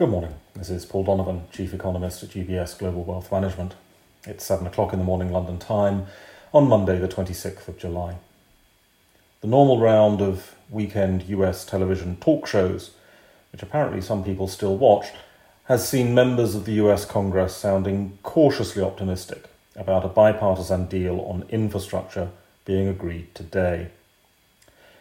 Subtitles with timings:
[0.00, 0.32] Good morning.
[0.54, 3.74] This is Paul Donovan, Chief Economist at UBS Global Wealth Management.
[4.24, 6.06] It's 7 o'clock in the morning London time
[6.54, 8.16] on Monday, the 26th of July.
[9.42, 12.92] The normal round of weekend US television talk shows,
[13.52, 15.08] which apparently some people still watch,
[15.64, 21.44] has seen members of the US Congress sounding cautiously optimistic about a bipartisan deal on
[21.50, 22.30] infrastructure
[22.64, 23.90] being agreed today.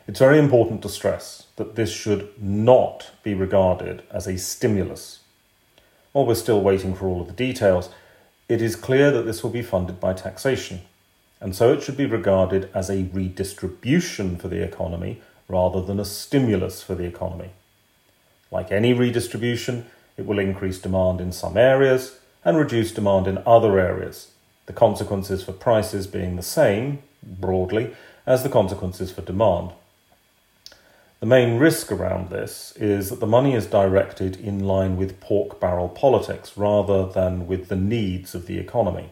[0.09, 5.19] It's very important to stress that this should not be regarded as a stimulus.
[6.13, 7.89] While we're still waiting for all of the details,
[8.47, 10.81] it is clear that this will be funded by taxation,
[11.39, 16.05] and so it should be regarded as a redistribution for the economy rather than a
[16.05, 17.51] stimulus for the economy.
[18.49, 19.85] Like any redistribution,
[20.17, 24.31] it will increase demand in some areas and reduce demand in other areas,
[24.65, 27.95] the consequences for prices being the same, broadly,
[28.25, 29.73] as the consequences for demand.
[31.19, 35.59] The main risk around this is that the money is directed in line with pork
[35.59, 39.09] barrel politics rather than with the needs of the economy.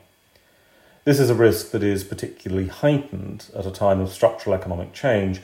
[1.03, 5.41] This is a risk that is particularly heightened at a time of structural economic change,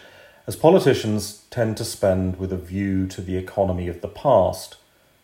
[0.47, 4.77] as politicians tend to spend with a view to the economy of the past,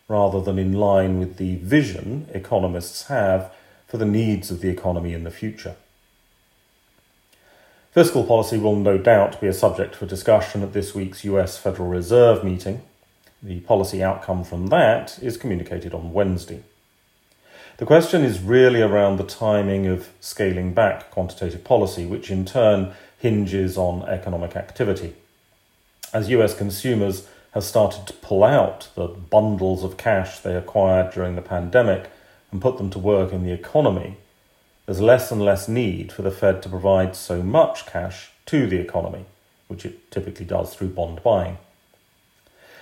[0.08, 3.50] rather than in line with the vision economists have
[3.86, 5.76] for the needs of the economy in the future.
[7.90, 11.88] Fiscal policy will no doubt be a subject for discussion at this week's US Federal
[11.88, 12.82] Reserve meeting.
[13.42, 16.62] The policy outcome from that is communicated on Wednesday.
[17.78, 22.92] The question is really around the timing of scaling back quantitative policy, which in turn
[23.18, 25.14] hinges on economic activity.
[26.12, 31.34] As US consumers have started to pull out the bundles of cash they acquired during
[31.34, 32.08] the pandemic
[32.52, 34.16] and put them to work in the economy,
[34.90, 38.80] there's less and less need for the Fed to provide so much cash to the
[38.80, 39.24] economy,
[39.68, 41.58] which it typically does through bond buying.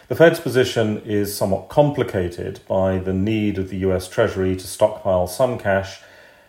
[0.09, 5.27] The Fed's position is somewhat complicated by the need of the US Treasury to stockpile
[5.27, 6.01] some cash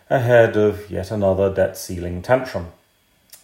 [0.08, 2.68] ahead of yet another debt ceiling tantrum,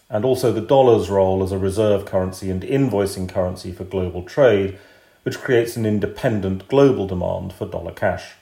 [0.09, 4.78] and also the dollar's role as a reserve currency and invoicing currency for global trade,
[5.25, 8.37] which creates an independent global demand for dollar cash.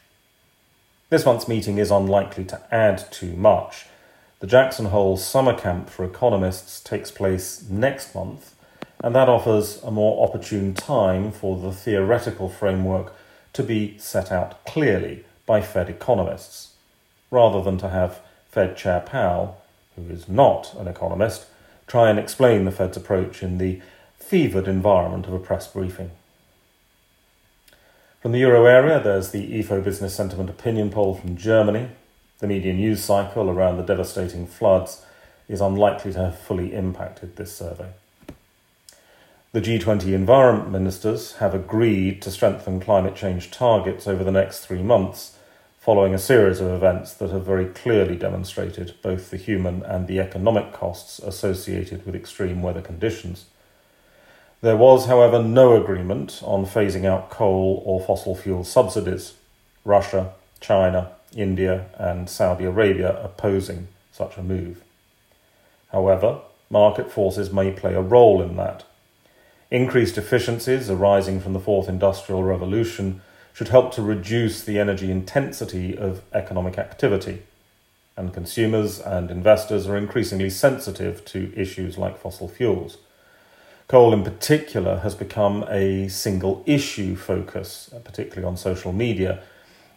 [1.14, 3.86] This month's meeting is unlikely to add too much.
[4.40, 8.56] The Jackson Hole Summer Camp for Economists takes place next month,
[8.98, 13.14] and that offers a more opportune time for the theoretical framework
[13.52, 16.72] to be set out clearly by Fed economists,
[17.30, 18.20] rather than to have
[18.50, 19.62] Fed Chair Powell,
[19.94, 21.46] who is not an economist,
[21.86, 23.80] try and explain the Fed's approach in the
[24.18, 26.10] fevered environment of a press briefing.
[28.24, 31.90] From the euro area, there's the Ifo Business Sentiment Opinion Poll from Germany.
[32.38, 35.04] The media news cycle around the devastating floods
[35.46, 37.90] is unlikely to have fully impacted this survey.
[39.52, 44.82] The G20 environment ministers have agreed to strengthen climate change targets over the next three
[44.82, 45.36] months,
[45.78, 50.18] following a series of events that have very clearly demonstrated both the human and the
[50.18, 53.44] economic costs associated with extreme weather conditions.
[54.64, 59.34] There was, however, no agreement on phasing out coal or fossil fuel subsidies.
[59.84, 64.82] Russia, China, India, and Saudi Arabia opposing such a move.
[65.92, 66.38] However,
[66.70, 68.84] market forces may play a role in that.
[69.70, 73.20] Increased efficiencies arising from the fourth industrial revolution
[73.52, 77.42] should help to reduce the energy intensity of economic activity,
[78.16, 82.96] and consumers and investors are increasingly sensitive to issues like fossil fuels.
[83.86, 89.42] Coal, in particular, has become a single issue focus, uh, particularly on social media,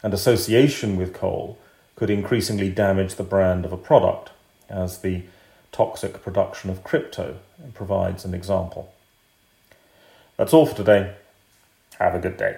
[0.04, 1.58] and association with coal
[1.96, 4.32] could increasingly damage the brand of a product,
[4.70, 5.24] as the
[5.72, 7.38] toxic production of crypto
[7.74, 8.94] provides an example.
[10.36, 11.16] That's all for today.
[11.98, 12.58] Have a good day.